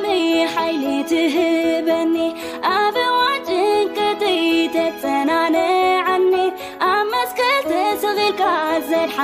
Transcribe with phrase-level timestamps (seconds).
[0.00, 1.47] 美还你的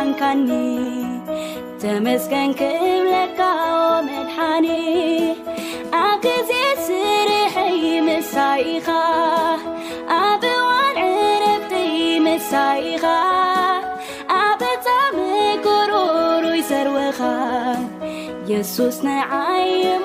[0.07, 0.49] ንኒ
[1.81, 4.67] ተመዝገን ክብለካዎመድሓኒ
[6.01, 6.51] ኣክዜ
[6.87, 8.89] ስርሐይ ምሳኢኻ
[10.23, 11.95] ኣብ ዋን ዕርተይ
[12.27, 13.05] መሳይኻ
[14.47, 15.15] ኣብፃም
[15.67, 17.21] كሩሩ ይሰርወኻ
[18.53, 20.05] የሱስዓይሙ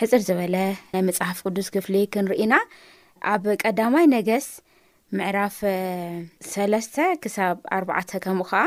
[0.00, 0.56] ሕፅር ዝበለ
[0.92, 2.54] ናይ መፅሓፍ ቅዱስ ክፍሊ ክንርኢና
[3.32, 4.46] ኣብ ቀዳማይ ነገስ
[5.18, 5.56] ምዕራፍ
[6.52, 8.64] ሰለስተ ክሳብ ኣርባዕተ ከምኡ ከዓ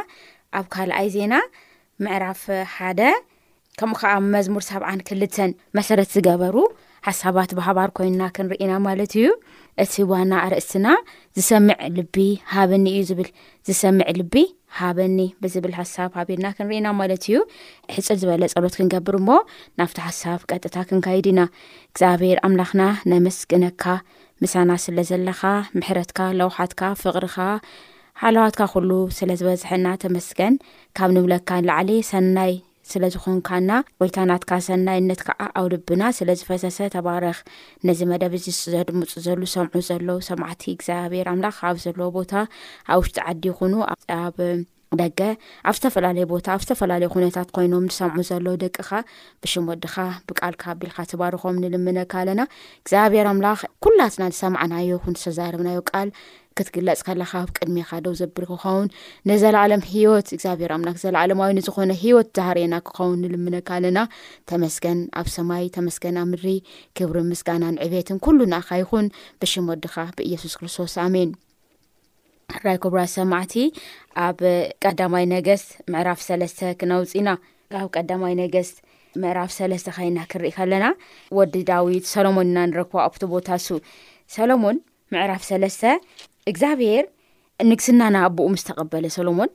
[0.59, 1.33] ኣብ ካልኣይ ዜና
[2.05, 2.41] ምዕራፍ
[2.75, 3.01] ሓደ
[3.79, 6.55] ከምኡ ከዓ መዝሙር ሰብዓን ክልተን መሰረት ዝገበሩ
[7.07, 9.27] ሓሳባት ብህባር ኮይኑና ክንርኢና ማለት እዩ
[9.83, 10.87] እቲ ህዋና ኣርእስትና
[11.37, 12.15] ዝሰምዕ ልቢ
[12.53, 13.29] ሃበኒ እዩ ዝብል
[13.67, 14.35] ዝሰምዕ ልቢ
[14.79, 17.37] ሃበኒ ብዝብል ሓሳብ ሃቢርና ክንሪኢና ማለት እዩ
[17.95, 19.29] ሕፅር ዝበለ ፀሎት ክንገብር እሞ
[19.81, 21.41] ናብቲ ሓሳብ ቀጥታ ክንካይድ ኢና
[21.91, 23.83] እግዚኣብሔር ኣምላኽና ነምስግነካ
[24.43, 25.41] ምሳና ስለዘለኻ
[25.79, 27.37] ምሕረትካ ለውሓትካ ፍቅርኻ
[28.23, 30.55] ሓለዋትካ ኩሉ ስለ ዝበዝሐና ተመስገን
[30.97, 32.53] ካብ ንብለካ ላዓለ ሰናይ
[32.93, 33.71] ስለ ዝኮንካና
[34.01, 37.37] ወይታ ናትካ ሰናይነት ከዓ ኣው ልብና ስለ ዝፈሰሰ ተባረኽ
[37.87, 42.33] ነዚ መደብ እዚ ዝፅዘድምፁ ዘሉ ሰምዑ ዘለዉ ሰማዕቲ እግዚኣብሔር ኣምላኽ ካብ ዘለዎ ቦታ
[42.93, 43.73] ኣብ ውሽጢ ዓዲ ይኹኑ
[44.21, 44.37] ኣብ
[45.01, 45.19] ደገ
[45.69, 48.89] ኣብ ዝተፈላለየ ቦታ ኣብ ዝተፈላለዩ ኩነታት ኮይኖም ንሰምዑ ዘሎ ደቂኻ
[49.41, 49.95] ብሽም ወድኻ
[50.29, 52.41] ብቃል ካ ቢልካ ተባርኾም ንልምነካ ኣለና
[52.83, 56.09] እግዚኣብሔር ኣምላኽ ኩላትና ዝሰምዓናዮ ይኹን ዝተዛረብናዮ ቃል
[56.57, 58.87] ክትግለፅ ከላካ ኣብ ቅድሚካዶው ዘብር ክኸውን
[59.29, 63.99] ነዘለዓሎም ሂወት እግዚኣብሔርዘለዕለምዊዝኾነ ሂወት ዝሃርየና ክኸውን ንልምነካ ኣለና
[64.51, 66.49] ተመስገን ኣብ ሰማይ ተመስን ኣብ ምድሪ
[66.99, 69.07] ክብሪን ምስጋናን ዕቤትን ሉ ንኣካ ይኹን
[69.41, 71.31] ብሽም ወድኻ ብኢየሱስክርስቶስ ኣሜን
[72.65, 73.51] ራይ ክብ ሰማዕ
[74.27, 74.39] ኣብ
[74.85, 75.63] ቀዳማይ ነገስ
[75.93, 77.29] ምዕራፍ ሰለስተ ክነውፅና
[77.81, 78.69] ኣብ ቀዳማይ ነገስ
[79.21, 80.85] ምዕራፍ ሰለስተ ኸይና ክርኢ ከለና
[81.37, 83.67] ወዲ ዳዊት ሰሎሞንና ንረክቦ ኣቶ ቦታ እሱ
[84.37, 84.77] ሰሎሞን
[85.13, 85.83] ምዕራፍ ሰለስተ
[86.51, 87.05] እግዚኣብሄር
[87.69, 89.49] ንግስናና ኣብኡ ምስ ተቐበለ ሰሎሞን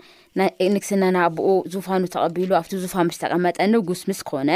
[0.75, 4.51] ንግስናና ኣቦኡ ዙፋኑ ተቐቢሉ ኣብቲ ዙፋን ምስ ተቀመጠኒጉስ ምስ ኮነ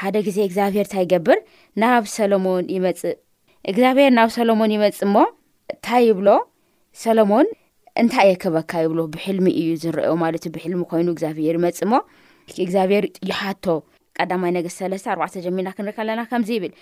[0.00, 1.38] ሓደ ግዜ እግዚኣብሔር እንታይ ይገብር
[1.82, 3.02] ናብ ሰሎሞን ይመፅ
[3.72, 5.24] እግዚኣብሔር ናብ ሰሎሞን ይመፅ ሞ
[5.74, 6.28] እንታይ ይብሎ
[7.04, 7.48] ሰሎሞን
[8.02, 11.94] እንታይ የከበካ ይብሎ ብሕልሚ እዩ ዝረኦ ማለት ዩ ብሕልሚ ኮይኑ እግዚኣብሔር ይመፅ ሞ
[12.64, 13.66] እግዚኣብሔር ይሓቶ
[14.20, 16.72] ቀዳማይ ነገስ 3ለስተ ኣባዕተ ጀሚርና ክንሪ ከለና ከምዚ ይብል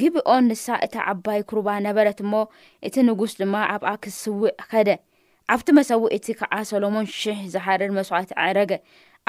[0.00, 2.32] ግቢኦን ንሳ እታ ዓባይ ኩርባ ነበረት እሞ
[2.86, 4.88] እቲ ንጉስ ድማ ኣብኣ ክስውዕ ከደ
[5.54, 8.72] ኣብቲ መሰዊዕ እቲ ከዓ ሰሎሞን ሽሕ ዝሓርር መስዋቲ ዓረገ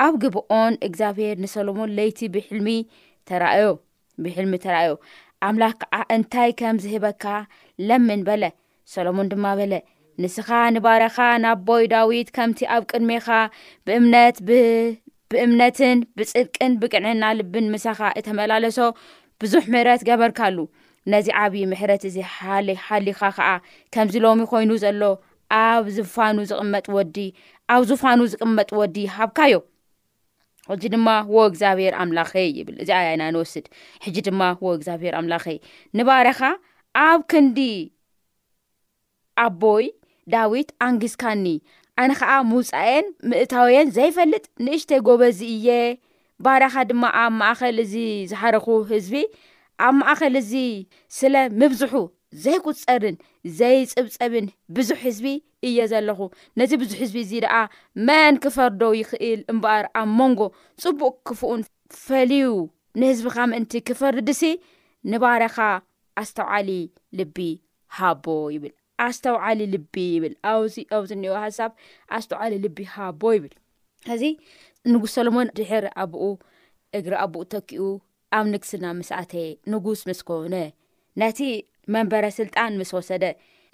[0.06, 2.68] ኣብ ግቢኦን እግዚኣብሄር ንሰሎሞን ለይቲ ብልሚ
[3.30, 3.68] ተዮ
[4.26, 4.92] ብሕልሚ ተራእዮ
[5.48, 7.24] ኣምላኽ ከዓ እንታይ ከም ዝህበካ
[7.90, 8.44] ለምን በለ
[8.96, 9.74] ሰሎሞን ድማ በለ
[10.22, 13.28] ንስኻ ንባረኻ ናብ ቦይ ዳዊት ከምቲ ኣብ ቅድሜኻ
[13.86, 14.60] ብእምነት ብ
[15.32, 18.78] ብእምነትን ብፅርቅን ብቅንዕና ልብን ምሳኻ እተመላለሶ
[19.42, 20.58] ብዙሕ ምረት ገበርካሉ
[21.12, 23.50] ነዚ ዓብዪ ምሕረት እዚ ሓሊሓሊኻ ኸዓ
[23.94, 25.02] ከምዚ ሎሚ ኮይኑ ዘሎ
[25.62, 27.16] ኣብ ዝፋኑ ዝቕመጥ ወዲ
[27.76, 29.56] ኣብ ዝፋኑ ዝቅመጥ ወዲ ሃብካዮ
[30.76, 33.66] እዚ ድማ ዎ እግዚኣብሔር ኣምላኸይ ይብል እዚኣያና ንወስድ
[34.04, 35.58] ሕጂ ድማ ዎ እግዚኣብሔር ኣምላኸይ
[36.00, 36.40] ንባረኻ
[37.08, 37.60] ኣብ ክንዲ
[39.46, 39.86] ኣቦይ
[40.34, 41.46] ዳዊት ኣንግስካኒ
[42.02, 45.68] ኣነ ከዓ ምውፃየን ምእታውየን ዘይፈልጥ ንእሽተይ ጎበ እዚ እየ
[46.46, 47.94] ባረኻ ድማ ኣብ ማእኸል እዚ
[48.32, 49.14] ዝሓረኩ ህዝቢ
[49.88, 50.54] ኣብ ማእኸል እዚ
[51.20, 51.94] ስለ ምብዝሑ
[52.46, 53.16] ዘይቁፀርን
[53.60, 54.46] ዘይፅብፀብን
[54.76, 55.28] ብዙሕ ህዝቢ
[55.70, 56.20] እየ ዘለኹ
[56.60, 57.56] ነዚ ብዙሕ ህዝቢ እዚ ደኣ
[58.08, 60.40] መን ክፈርዶ ይኽእል እምበኣር ኣብ መንጎ
[60.84, 61.60] ፅቡቅ ክፉኡን
[62.06, 62.44] ፈልዩ
[63.02, 64.44] ንህዝቢኻ ምእንቲ ክፈርድሲ
[65.14, 65.58] ንባረኻ
[66.22, 66.70] ኣስተባዕሊ
[67.20, 67.38] ልቢ
[67.98, 68.26] ሃቦ
[68.58, 68.74] ይብል
[69.08, 71.72] ኣስተውዓሊ ልቢ ይብል ኣብዚ ኣብዚ እኒአ ሃሳብ
[72.18, 73.54] ኣስተውዓሊ ልቢ ሃቦ ይብል
[74.16, 74.24] እዚ
[74.94, 76.24] ንጉስ ሰሎሞን ድሕር ኣብኡ
[76.98, 77.84] እግሪ ኣብኡ ተኪኡ
[78.38, 79.34] ኣብ ንግስና ምስኣተ
[79.72, 80.56] ንጉስ ምስ ኮውነ
[81.22, 81.40] ነቲ
[81.94, 83.24] መንበረ ስልጣን ምስ ወሰደ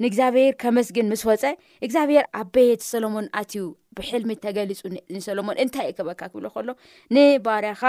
[0.04, 1.44] ንእግዚኣብሔር ከመስግን ምስ ወፀ
[1.86, 3.64] እግዚኣብሄር ኣብበየት ሰሎሞን ኣትዩ
[3.98, 4.82] ብሕልሚ ተገሊፁ
[5.16, 6.70] ንሰሎሞን እንታይ እዩ ክበካ ክብል ከሎ
[7.16, 7.82] ንባርኻ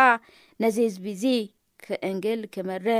[0.64, 1.24] ነዚ ህዝቢ እዚ
[1.84, 2.96] ክእንግል ክመርሕ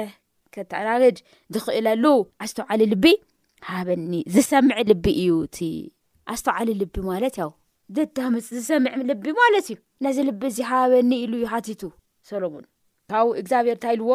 [0.57, 1.17] ክተኣናርጅ
[1.55, 2.05] ዝኽእለሉ
[2.45, 3.05] ኣስተውዓሊ ልቢ
[3.67, 5.59] ሃበኒ ዝሰምዕ ልቢ እዩ እቲ
[6.33, 7.51] ኣስተዓሊ ልቢ ማለት ያው
[7.97, 11.83] ደዳምፅ ዝሰምዕ ልቢ ማለት እዩ ነዚ ልቢ እዚ ሃበኒ ኢሉ ዩ ሓቲቱ
[12.31, 12.65] ሰሎሙን
[13.13, 14.11] ካብኡ እግዚኣብሄር እንታይልዎ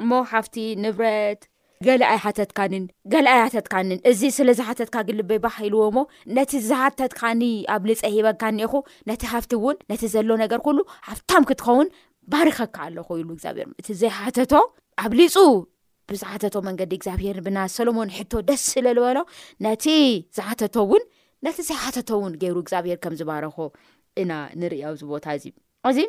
[0.00, 1.42] እሞ ሃፍቲ ንብረት
[1.86, 2.72] ገላኣይ ሓተትካን
[3.12, 6.00] ገላኣይ ሓተትካኒን እዚ ስለ ዝሓተትካ ግልበ ባህ ሂልዎ ሞ
[6.36, 7.42] ነቲ ዝሓተትካኒ
[7.74, 8.74] ኣብ ልፀ ሂበካ እኒኢኹ
[9.10, 11.88] ነቲ ሃፍቲ እውን ነቲ ዘሎ ነገር ኩሉ ሃፍታም ክትኸውን
[12.34, 15.34] ባሪክካ ኣለኹ ኢሉ ግዚብሔር እቲ ዘይሓኣሊፁ
[16.12, 19.18] ብዛሓተቶ መንገዲ እግዚኣብሄር ብና ሰሎሞን ሕቶ ደስ ስለዝበሎ
[19.66, 19.84] ነቲ
[20.36, 21.02] ዝሓተቶ እውን
[21.46, 23.56] ነቲ ዘሓተቶ እውን ገይሩ እግዚኣብሄር ከም ዝባረኮ
[24.22, 25.44] ኢና ንሪያ ዚ ቦታ እዚ
[25.98, 26.00] ዚ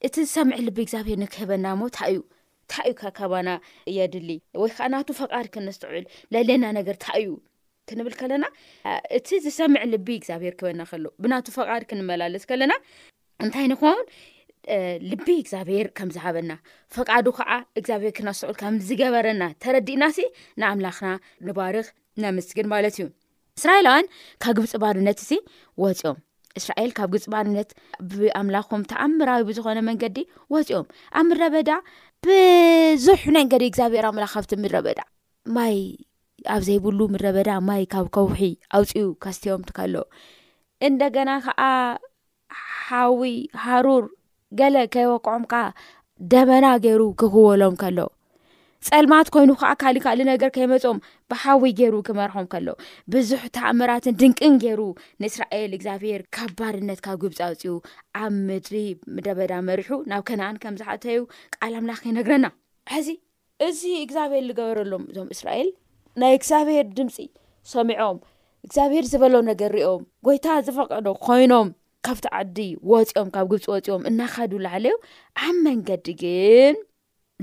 [0.07, 3.49] እቲ ዝሰምዕ ልቢ እግዚኣብሄር ንክህበና ሞ እዩታእዩ ካ ከባና
[3.97, 4.29] የድሊ
[4.61, 7.27] ወይ ከዓ ናቱ ፈቃድ ክነስትዕዕል ለለየና ነገር ታእዩ
[7.89, 8.45] ክንብል ከለና
[9.17, 12.73] እቲ ዝሰምዕ ልቢ እግዚኣብሔር ክህበና ከሎ ብናቱ ፈቃድ ክንመላልፅ ከለና
[13.45, 14.01] እንታይ ንኾንን
[15.11, 16.51] ልቢ እግዚኣብሔር ከምዝሃበና
[16.97, 17.49] ፈቃዱ ከዓ
[17.81, 20.27] እግዚኣብሔር ክናስዑል ከም ዝገበረና ተረዲእና ሲ
[20.63, 21.11] ንኣምላክና
[21.49, 21.87] ንባርኽ
[22.25, 23.07] ነምስግን ማለት እዩ
[23.61, 24.11] እስራኤላውያን
[24.43, 25.41] ካብ ግብፂ ባርነት ሲ
[25.83, 26.19] ወፅኦም
[26.59, 27.69] እስራኤል ካብ ግፅባንነት
[28.13, 30.17] ብኣምላኩም ተኣምራዊ ብዝኮነ መንገዲ
[30.53, 30.85] ወፂኦም
[31.19, 31.69] ኣብ ምረበዳ
[32.27, 34.99] ብዙሕ መንገዲ እግዚኣብሔር ኣምላካብቲ ምረበዳ
[35.57, 35.77] ማይ
[36.55, 38.41] ኣብ ዘይብሉ ምረበዳ ማይ ካብ ከውሒ
[38.77, 39.95] ኣውፅኡ ካስትዮምከሎ
[40.87, 41.61] እንደገና ከዓ
[42.85, 43.33] ሓዊ
[43.65, 44.05] ሓሩር
[44.59, 45.63] ገለ ከይወቅዖም ከዓ
[46.31, 47.99] ደመና ገይሩ ክኽበሎም ከሎ
[48.87, 50.99] ፀልማት ኮይኑ ከዓ ካሊእ ካሊ ነገር ከይመፆም
[51.31, 52.67] ብሓዊ ገይሩ ክመርሖም ከሎ
[53.13, 54.81] ብዙሕ ተእምራትን ድንቅን ገይሩ
[55.23, 57.73] ንእስራኤል እግዚኣብሄር ከባድነት ካብ ግብፂ ውፅኡ
[58.21, 58.75] ኣብ ምድሪ
[59.15, 61.19] ምደበዳ መሪሑ ናብ ከነኣን ከም ዝሓተዩ
[61.57, 62.47] ቃልኣምላኽ ከይነግረና
[62.93, 63.09] ሕዚ
[63.67, 65.69] እዚ እግዚኣብሔር ዝገበረሎም እዞም እስራኤል
[66.23, 67.17] ናይ እግዚኣብሔር ድምፂ
[67.73, 68.17] ሰሚዖም
[68.67, 71.69] እግዚኣብሔር ዝበሎ ነገር ሪኦም ጎይታ ዝፈቐዶ ኮይኖም
[72.07, 72.57] ካብቲ ዓዲ
[72.93, 74.95] ወፂኦም ካብ ግብፂ ወፅኦም እናኸዱ ላዓለዩ
[75.45, 76.75] ኣብ መንገዲ ግን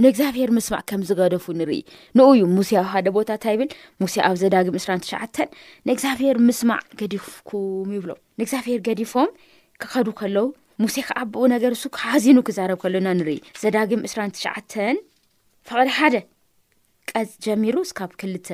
[0.05, 1.81] ንእግዚብሄር ምስማዕ ከም ዝገደፉ ንርኢ
[2.17, 3.71] ንኡ እዩ ሙሴ ኣብ ሓደ ቦታ እንታ ይብል
[4.03, 5.49] ሙሴ ኣብ ዘዳግም እስራን ትሽዓተን
[5.89, 9.31] ንእግዚኣብሄር ምስማዕ ገዲፍኩም ይብሎም ንእግዚኣብሔር ገዲፎም
[9.83, 10.47] ክኸዱ ከለው
[10.83, 14.97] ሙሴ ከዓብኡ ነገር እሱ ካሓዚኑ ክዛረብ ከሎና ንርኢ ዘዳግም 2ስራ ትሽዓተን
[15.71, 16.15] ፈቐዲ ሓደ
[17.13, 18.49] ቀዝ ጀሚሩ ስካብ ክልተ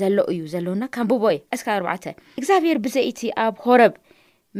[0.00, 2.04] ዘሎው እዩ ዘለውና ካምብቦ የ እስካ ኣርባዕተ
[2.40, 3.92] እግዚኣብሄር ብዘይቲ ኣብ ሆረብ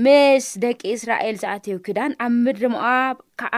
[0.05, 3.55] ምስ ደቂ እስራኤል ዝኣትዩ ክዳን ኣብ ምድሪ ምኣብ ከዓ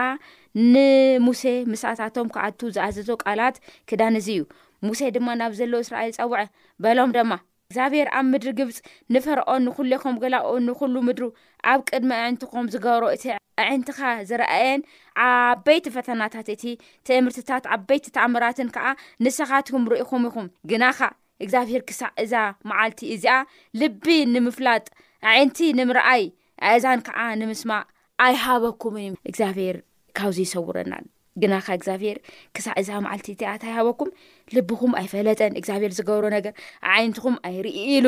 [0.73, 1.41] ንሙሴ
[1.71, 3.55] ምሳኣታቶም ክኣቱ ዝኣዘዞ ቃላት
[3.89, 4.41] ክዳን እዚ እዩ
[4.87, 6.37] ሙሴ ድማ ናብ ዘለዉ እስራኤል ፀውዐ
[6.83, 7.31] በሎም ድማ
[7.71, 8.77] እግዚኣብሔር ኣብ ምድሪ ግብፂ
[9.15, 11.25] ንፈርዖ ንኩሉይኹም ገላኡ ንኩሉ ምድሪ
[11.71, 13.23] ኣብ ቅድሚ ኣዕንትኩም ዝገብሮ እቲ
[13.65, 14.81] ኣዕንቲኻ ዝረኣየን
[15.25, 16.63] ዓበይቲ ፈተናታት እቲ
[17.09, 18.85] ትምህርትታት ዓበይቲ ተኣምራትን ከዓ
[19.25, 20.99] ንስኻትኩም ርኢኹም ኢኹም ግናኻ
[21.43, 22.33] እግዚኣብሄር ክሳዕ እዛ
[22.69, 23.35] መዓልቲ እዚኣ
[23.81, 24.85] ልቢን ንምፍላጥ
[25.29, 26.23] ዓይነቲ ንምርኣይ
[26.71, 27.81] ኣእዛን ከዓ ንምስማዕ
[28.25, 28.95] ኣይሃበኩም
[29.29, 29.77] እግዚኣብሄር
[30.17, 31.05] ካብዚ ይሰውረናን
[31.41, 32.17] ግናካ እግዚኣብሄር
[32.55, 34.09] ክሳዕ እዛ መዓልቲ እቲኣት ኣይሃበኩም
[34.55, 36.53] ልቢኹም ኣይፈለጠን እግዚኣብሔር ዝገብሮ ነገር
[36.95, 38.07] ዓይነትኩም ኣይርኢ ኢሉ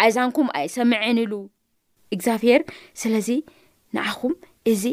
[0.00, 1.34] ኣእዛንኩም ኣይሰምዐን ኢሉ
[2.16, 2.62] እግዚኣብሄር
[3.02, 3.28] ስለዚ
[3.96, 4.34] ንኣኹም
[4.72, 4.84] እዚ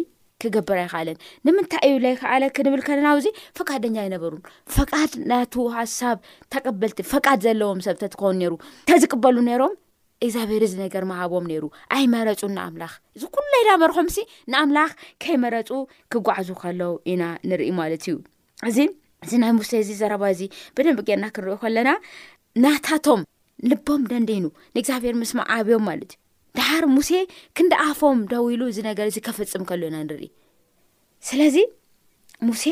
[0.43, 1.17] ክገብር ኣይክኣለን
[1.47, 4.41] ንምንታይ እዩ ለይከኣለ ክንብል ከለናው እዚ ፈቃደኛ ይነበሩን
[4.75, 6.17] ፈቃድ ናቱ ሃሳብ
[6.53, 8.53] ተቀበልቲ ፈቃድ ዘለዎም ሰብተትኾውኑ ነሩ
[8.89, 9.73] ተዝቅበሉ ነይሮም
[10.25, 11.63] እግዚኣብሄር ዚ ነገር መሃቦም ነይሩ
[11.95, 14.17] ኣይመረፁ ንኣምላኽ እዚ ኩሉለዳ መርኾምሲ
[14.51, 14.91] ንኣምላኽ
[15.23, 15.69] ከይመረፁ
[16.13, 16.81] ክጓዕዙ ከሎ
[17.13, 18.15] ኢና ንርኢ ማለት እዩ
[18.69, 18.77] እዚ
[19.25, 20.41] እዚ ናይ ሙሴ እዚ ዘረባ እዚ
[20.77, 21.91] ብደቢ ገርና ክንሪኦ ከለና
[22.63, 23.21] ናታቶም
[23.71, 24.43] ልቦም ደንደኑ
[24.75, 26.17] ንእግዚኣብሔር ምስማዕ ዓብዮም ማለት እዩ
[26.59, 27.11] ዳሃር ሙሴ
[27.59, 30.25] ክንዳኣፎም ደው ኢሉ እዚ ነገር እዚ ከፈፅም ከሎ ኢና ንርኢ
[31.29, 31.55] ስለዚ
[32.49, 32.63] ሙሴ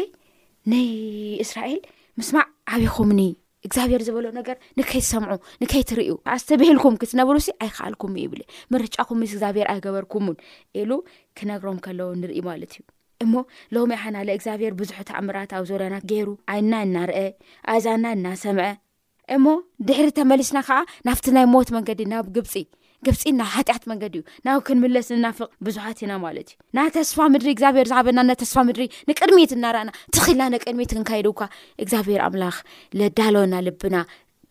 [0.74, 1.82] ናይእስራኤል
[2.20, 3.22] ምስማዕ ዓብኹምኒ
[3.68, 8.42] እግዚኣብሄር ዝበሎ ነገር ንከይትሰምዑ ንከይትርእዩ ዓ ዝተብሄልኩም ክትነብሩ ሲ ኣይክኣልኩም ይብል
[8.74, 10.38] ምርጫኹም ስ እግዚኣብሄር ኣይገበርኩምውን
[10.82, 10.92] ኢሉ
[11.40, 12.82] ክነግሮም ከለዎ ንርኢ ማለት እዩ
[13.26, 13.34] እሞ
[13.76, 17.18] ሎሚ ኣሓናለ እግዚኣብሄር ብዙሕት እምራት ዊ ዘለና ገይሩ ዓይና እናርአ
[17.74, 18.70] ኣዛና እናሰምዐ
[19.36, 19.46] እሞ
[19.88, 22.54] ድሕሪ ተመሊስና ከዓ ናብቲ ናይ ሞት መንገዲ ናብ ግብፂ
[23.06, 27.48] ግብፂን ናብ ሃጢኣት መንገዲ እዩ ናብ ክንምለስ ንናፍቅ ብዙሓት ኢና ማለት እዩ ና ተስፋ ምድሪ
[27.56, 31.42] እግዚኣብሔር ዝሓበና ናተስፋ ምድሪ ንቅድሚት እናርአናትኽልና ቅድሚት ክንካካ
[31.88, 32.56] ግዚኣብሔር ኣምላኽ
[33.20, 33.96] ዳለወና ልብና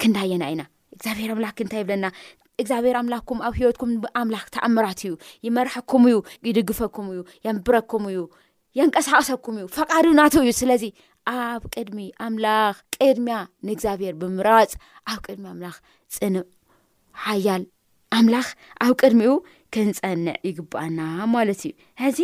[0.03, 0.63] ክንዳየና ኢና
[0.97, 3.91] እግዚኣብሔር ኣምላ ክንታይብለናግዚኣብሔርኣምላኩም ኣብ ሂወትኩም
[4.23, 5.13] ኣምላኽ ተኣምራት እዩ
[5.49, 6.15] ይመርሐኩም ዩ
[6.49, 8.19] ይድግፈኩም እዩ የምብረኩም እዩ
[8.79, 10.85] የንቀሳቀሰኩም እዩ ፈቃድናት እዩ ስለዚ
[11.39, 13.29] ኣብ ቅድሚ ኣምላቅድሚ
[13.69, 15.65] ንግብሔርብምፅኣብድሚኣ
[16.17, 16.35] ፅን
[17.25, 17.63] ሓያል
[18.19, 18.47] ኣምላኽ
[18.85, 19.33] ኣብ ቅድሚኡ
[19.75, 21.01] ክንፀንዕ ይግባአና
[21.35, 21.73] ማለት እዩ
[22.09, 22.19] እዚ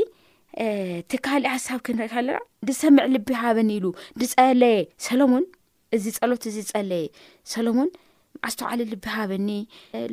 [1.10, 2.38] ትካሊእ ሓሳብ ክንሪኢከለና
[2.68, 3.86] ንሰምዕ ልቢ ሃበኒ ኢሉ
[4.20, 5.44] ድፀለየ ሰሎሞን
[5.96, 7.04] እዚ ፀሎት እዚ ዝፀለየ
[7.52, 7.90] ሰሎሞን
[8.46, 9.48] ዓዝተባዕሊ ልቢ ሃበኒ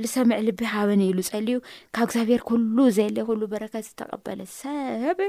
[0.10, 1.58] ዝሰምዕ ልቢ ሃበኒ ኢሉ ፀሊዩ
[1.96, 5.20] ካብ እግዚኣብሔር ኩሉ ዘየለየ ኩሉ በረከት ዝተቐበለ ሰብ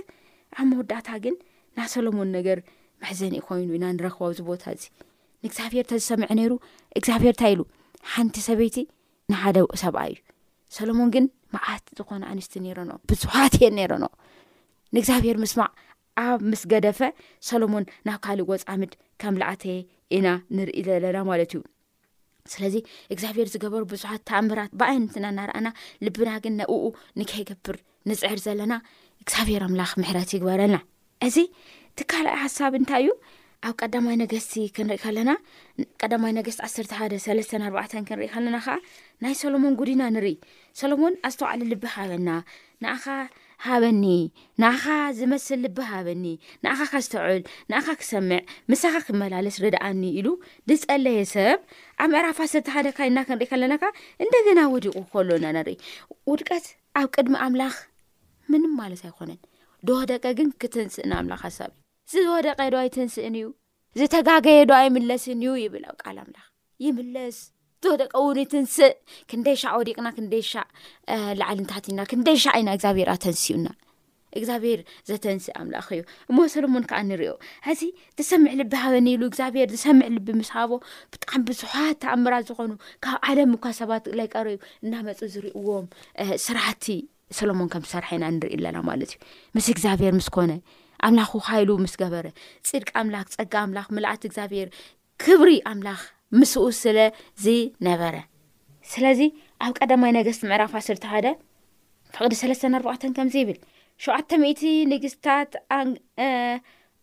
[0.60, 1.36] ኣብ መወዳእታ ግን
[1.78, 2.58] ና ሰሎሞን ነገር
[3.04, 4.84] መሕዘኒ ኮይኑ ና ንረኽባዊዚ ቦታ እዚ
[5.44, 6.52] ንእግዚኣብሔርተ ዝሰምዐ ነይሩ
[7.00, 7.62] እግዚኣብሄርታ ኢሉ
[8.14, 8.76] ሓንቲ ሰበይቲ
[9.32, 10.18] ንሓደ ሰብኣ እዩ
[10.76, 14.04] ሰሎሞን ግን መዓት ዝኾነ ኣንስት ነሮኖ ብዙሓት እየ ነይሮኖ
[14.94, 15.68] ንእግዚኣብሄር ምስማዕ
[16.24, 16.98] ኣብ ምስ ገደፈ
[17.48, 19.76] ሰሎሞን ናብ ካሊእ ጎፃምድ ከም ላዓተየ
[20.16, 20.26] ኢና
[20.56, 21.62] ንርኢ ዘለና ማለት እዩ
[22.52, 22.74] ስለዚ
[23.14, 25.68] እግዚኣብሄር ዝገበሩ ብዙሓት ተኣምራት ብዓይነትና እናርኣና
[26.06, 26.72] ልብና ግን ናእኡ
[27.20, 27.76] ንከገብር
[28.10, 28.74] ንፅዕር ዘለና
[29.22, 30.78] እግዚኣብሄር ኣምላኽ ምሕረት ይግበረልና
[31.28, 31.36] እዚ
[31.92, 33.10] እቲ ካልኣይ ሓሳብ እንታይ እዩ
[33.68, 35.30] ኣብ ቀዳማይ ነገስቲ ክንሪኢ ከለና
[36.00, 38.74] ቀዳማይ ነገስቲ 1ሰርተ ሓደ 3ለስተ ኣርባዕ ክንርኢ ከለና ከዓ
[39.24, 40.34] ናይ ሰሎሞን ጉዲና ንርኢ
[40.80, 42.28] ሰሎሞን ኣዝተባዕለ ልቢ ሃበና
[42.84, 43.04] ንኣኻ
[43.66, 44.04] ሃበኒ
[44.62, 44.82] ንኻ
[45.18, 46.24] ዝመስል ልቢ ሃበኒ
[46.64, 47.40] ንኣኻ ካስተዕል
[47.72, 48.40] ንኣኻ ክሰምዕ
[48.72, 50.28] ምሳኻ ክመላልስ ርዳኣኒ ኢሉ
[50.70, 51.58] ድፀለየ ሰብ
[52.04, 53.84] ኣብ ምዕራፍ 1ሰርተ ሓደካይና ክንሪኢ ከለና
[54.24, 55.78] እንደገና ወዲቁ ከሎና ንርኢ
[56.32, 56.66] ውድቀት
[57.00, 57.76] ኣብ ቅድሚ ኣምላኽ
[58.52, 59.40] ምን ማለት ኣይኮነን
[59.88, 63.46] ዶ ደቀ ግን ክትንፅእን ኣምላኽ ሓሳብ እዩ ዝወደቀ ዶ ይትንስእን እዩ
[63.98, 66.46] ዝተጋገየ ዶ ይምለስን እዩ ይብል ኣ ቃል ኣምላኽ
[66.84, 67.36] ይምለስ
[67.84, 68.92] ዝወደቀ እውን ትንስእ
[69.30, 70.66] ክንደይ ሻ ወዲቕና ክንደይሻእ
[71.40, 74.80] ላዓልንታት ኢና ንደይሻእ ኢና ግብሄርኣተንስዩናግኣብሔር
[75.10, 77.32] ዘተንስእ ኣላ እዩ እሞ ሰሎሞን ከዓ ንሪኦ
[77.68, 77.82] ሕዚ
[78.20, 80.72] ዝሰምዕ ልቢ ሃበኒሉ እግዚብሔር ዝሰምዕ ልቢ ምስሃቦ
[81.14, 82.70] ብጣዕሚ ብዙሓት ኣምራ ዝኾኑ
[83.06, 85.86] ካብ ዓለም እኳ ሰባት ይ ቀርዩ እናመፁ ዝርእዎም
[86.46, 86.86] ስራሕቲ
[87.40, 89.20] ሰሎሞን ከም ዝሰርሐኢና ንርኢ ኣለና ማለት እዩ
[89.56, 90.52] ምስ እግዚኣብሄር ምስ ኮነ
[91.06, 92.26] ኣምላኽ ሃይሉ ምስ ገበረ
[92.68, 94.68] ጽድቂ ኣምላኽ ፀጋ ኣምላኽ ምላእት እግዚኣብሔር
[95.22, 96.00] ክብሪ ኣምላኽ
[96.38, 96.98] ምስኡ ስለ
[97.44, 98.14] ዝነበረ
[98.92, 99.20] ስለዚ
[99.66, 101.26] ኣብ ቀዳማይ ነገስቲ ምዕራፋ ስርቲሓደ
[102.16, 103.58] ፍቕዲ ሰለስተ 4ርባዕተን ከምዚ ይብል
[104.06, 105.52] ሸዓተ ዒቲ ንግስትታት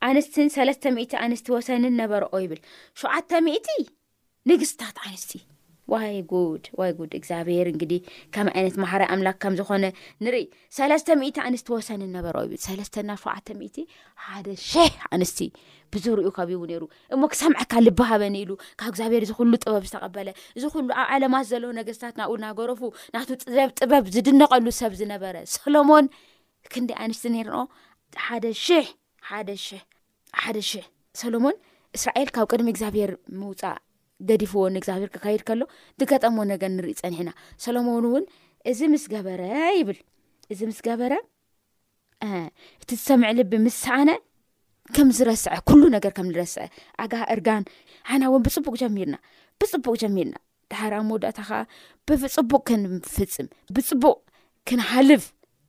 [0.10, 0.94] ኣንስትን 3ለስተ
[1.26, 2.60] ኣንስቲ ወሰንን ነበርኦ ይብል
[3.04, 3.70] ሸዓተ ዒቲ
[4.52, 5.34] ንግስትታት ኣንስቲ
[5.92, 7.94] ዋይ ጉድ ዋይ ጉድ እግዚኣብሔር እግዲ
[8.34, 9.86] ከም ዓይነት ማሃራይ ኣምላክ ከም ዝኾነ
[10.24, 10.46] ንርኢ
[10.76, 12.36] 3ለስተ0 ኣንስቲ ወሰኒ ነበሮ
[12.90, 13.36] ስተና ፈዓ
[14.26, 15.40] ሓደ ሽሕ ኣንስቲ
[15.94, 16.84] ብዙ ሪኡ ከብው ነሩ
[17.14, 21.72] እሞ ክሰምዐካ ልበሃበኒ ኢሉ ካብ እግዚኣብሔር እዚ ኩሉ ጥበብ ዝተቐበለ እዚ ኩሉ ኣብ ዓለማት ዘለዎ
[21.80, 22.82] ነገስታት ናብእኡ ናገረፉ
[23.16, 26.08] ናቱ ጥበብ ጥበብ ዝድነቀሉ ሰብ ዝነበረ ሰሎሞን
[26.74, 27.62] ክንደይ ኣንስቲ ነር ንኦ
[29.30, 31.56] ሓደ ደ ሎሞን
[31.98, 33.80] እስራኤል ካብ ቅድሚ እግዚኣብሄር ምውፃእ
[34.30, 35.62] ገዲፍዎንእግዚብሄር ክከይድ ከሎ
[36.00, 37.30] ብገጠመ ነገር ንርኢ ፀኒሕና
[37.66, 38.26] ሰሎሞን እውን
[38.72, 39.42] እዚ ምስ ገበረ
[39.80, 40.00] ይብል
[40.54, 41.14] እዚ ምስ ገበረ
[42.82, 44.10] እቲ ዝሰምዕልብ ምስሳኣነ
[44.96, 46.62] ከም ዝረስዐ ኩሉ ነገር ከም ዝረስዐ
[47.04, 47.64] ኣጋ እርጋን
[48.10, 49.16] ሃይና እውን ብፅቡቅ ጀሚርና
[49.62, 50.36] ብፅቡቅ ጀሚርና
[50.72, 51.62] ድሕር ኣ መወዳእታ ከዓ
[52.10, 54.18] ብፅቡቅ ክንፍፅም ብፅቡቅ
[54.70, 55.24] ክንሃልፍ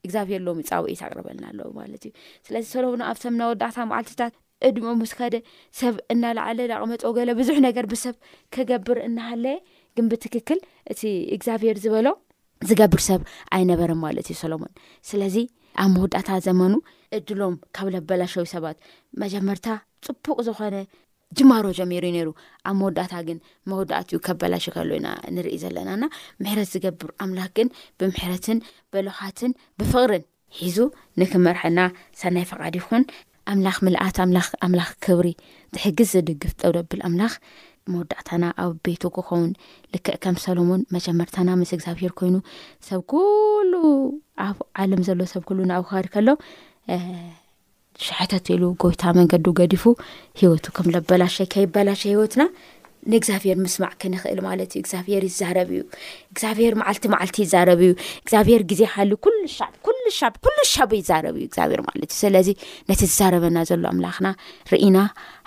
[0.07, 2.12] እግዚኣብሄር ሎም ይፃውዒ ትቅርበልና ኣሎ ማለት እዩ
[2.46, 4.35] ስለዚ ሰሎሞን ኣብ ሰምና ወዳእታ መዓልትታት
[4.68, 5.35] እድሞ ምስካደ
[5.79, 8.14] ሰብ እናላዕለ ዳቕመፀ ገሎ ብዙሕ ነገር ብሰብ
[8.55, 9.57] ክገብር እናሃለየ
[9.96, 10.59] ግን ብትክክል
[10.92, 11.03] እቲ
[11.37, 12.07] እግዚኣብሄር ዝበሎ
[12.70, 13.20] ዝገብር ሰብ
[13.57, 14.72] ኣይነበረን ማለት እዩ ሰሎሞን
[15.11, 15.37] ስለዚ
[15.83, 16.72] ኣብ መወዳእታ ዘመኑ
[17.18, 18.77] ዕድሎም ካብ ለበላሸዊ ሰባት
[19.22, 19.66] መጀመርታ
[20.07, 20.77] ፅቡቅ ዝኾነ
[21.38, 22.31] ጅማሮ ጀሚሩዩ ነይሩ
[22.68, 23.38] ኣብ መወዳእታ ግን
[23.70, 26.05] መወዳእትዩ ከበላሽ ከልዩና ንርኢ ዘለናና
[26.42, 27.68] ምሕረት ዝገብር ኣምላኽ ግን
[28.01, 28.59] ብምሕረትን
[28.94, 30.25] በልኻትን ብፍቅርን
[30.61, 30.79] ሒዙ
[31.20, 31.79] ንክመርሐና
[32.22, 33.03] ሰናይ ፈቓድ ይኹን
[33.50, 34.16] ኣምላኽ ምልኣት
[34.64, 35.28] ኣምላኽ ክብሪ
[35.76, 37.35] ዝሕግዝ ዝድግፍ ጠውለብል ኣምላኽ
[37.92, 39.48] መወዳእታና ኣብ ቤቱ ክኸውን
[39.92, 42.37] ልክዕ ከም ሰሎሞን መጀመርታና ምስ እግዚኣብሄር ኮይኑ
[42.88, 43.72] ሰብ ኩሉ
[44.46, 46.28] ኣብ ዓለም ዘሎ ሰብ ኩሉ ንኣብክሪ ከሎ
[48.07, 49.83] ሸሕቶት ኢሉ ጎይታ መንገዲ ገዲፉ
[50.42, 52.44] ሂወቱ ከም ለኣበላሸይ ከይበላሸ ሂወትና
[53.12, 55.83] ንእግዚኣብሔር ምስማዕ ክንኽእል ማለት እዩ እግዚኣብሄር ይዛረብ እዩ
[56.33, 57.92] እግዚኣብሄር ማዓልቲ ማዓልቲ ይዛረብ እዩ
[58.24, 59.70] እግዚኣብሄር ግዜ ሃል ኩሉ ሻዕ
[60.44, 62.48] ኩሉ ሻበ ይዛረብ እዩ እግዚኣብሄር ማለት እዩ ስለዚ
[62.88, 64.29] ነቲ ዛረበና ዘሎ ኣምላኽና
[64.72, 64.98] ርኢና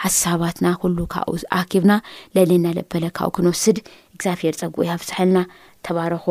[0.04, 1.94] ሃሳባትና ኩሉ ካብኡ ኣኪብና
[2.38, 3.80] ለለና ለበለ ካብኡ ክንወስድ
[4.16, 5.40] እግዚኣብሄር ፀጉ ያብዝሓልና
[5.88, 6.26] ተባረኹ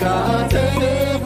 [0.00, 1.17] كتل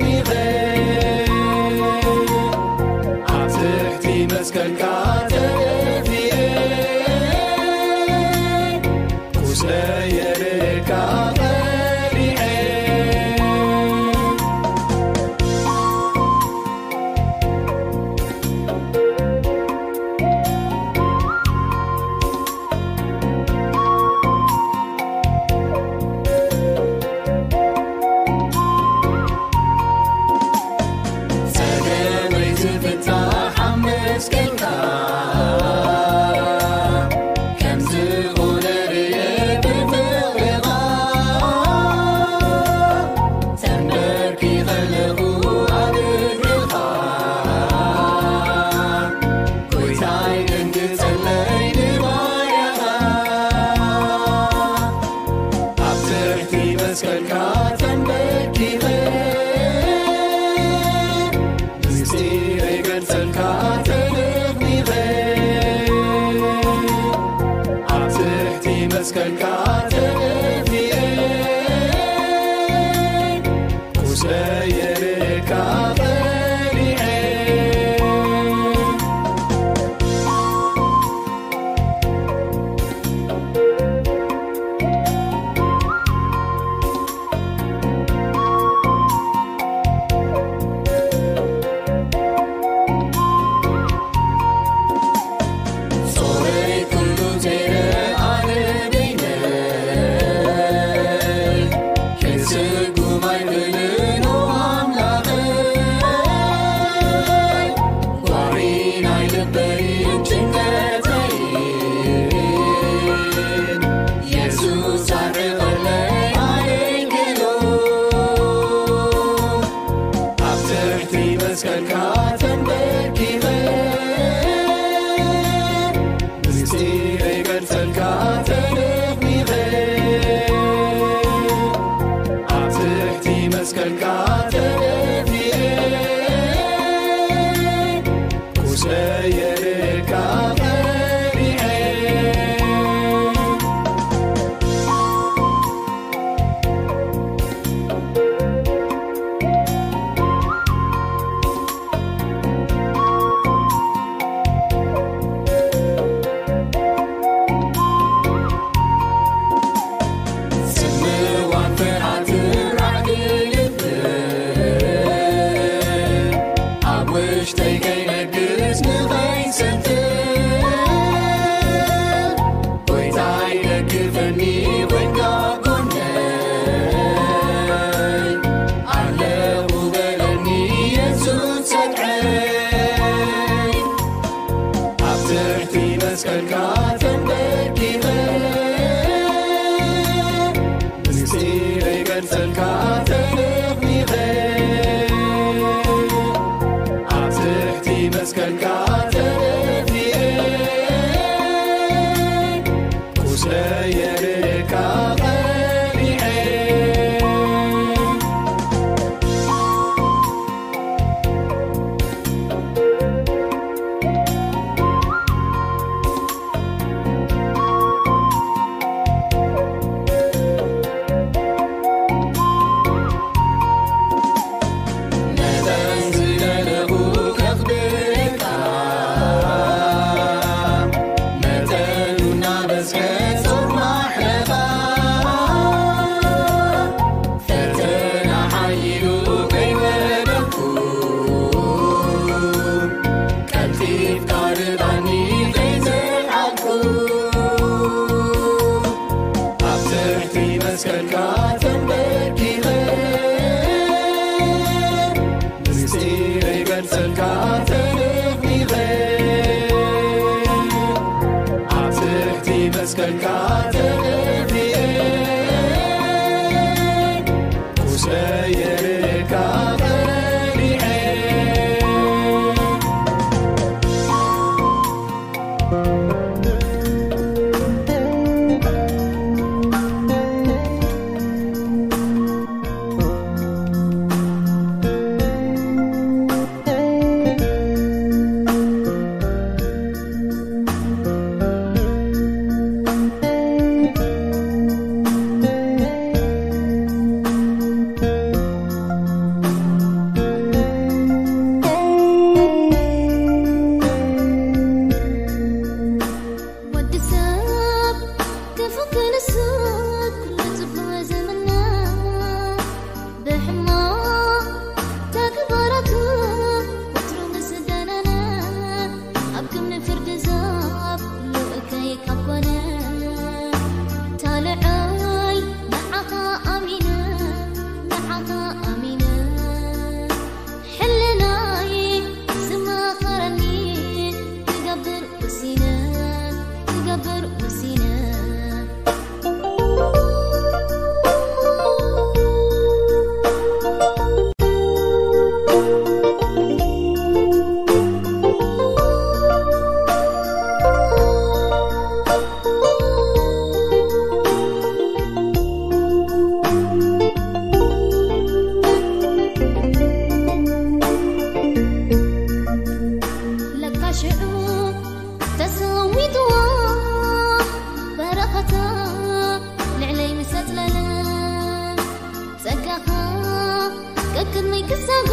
[374.70, 375.10] ክቡ